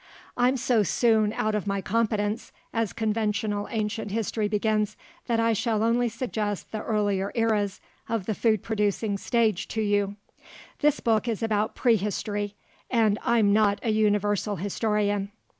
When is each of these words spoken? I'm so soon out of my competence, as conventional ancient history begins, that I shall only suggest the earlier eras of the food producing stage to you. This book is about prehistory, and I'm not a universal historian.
I'm 0.35 0.57
so 0.57 0.81
soon 0.81 1.31
out 1.33 1.53
of 1.53 1.67
my 1.67 1.79
competence, 1.79 2.51
as 2.73 2.91
conventional 2.91 3.67
ancient 3.69 4.09
history 4.09 4.47
begins, 4.47 4.97
that 5.27 5.39
I 5.39 5.53
shall 5.53 5.83
only 5.83 6.09
suggest 6.09 6.71
the 6.71 6.81
earlier 6.81 7.31
eras 7.35 7.79
of 8.09 8.25
the 8.25 8.33
food 8.33 8.63
producing 8.63 9.19
stage 9.19 9.67
to 9.67 9.81
you. 9.83 10.15
This 10.79 11.01
book 11.01 11.27
is 11.27 11.43
about 11.43 11.75
prehistory, 11.75 12.55
and 12.89 13.19
I'm 13.23 13.53
not 13.53 13.77
a 13.83 13.91
universal 13.91 14.55
historian. 14.55 15.31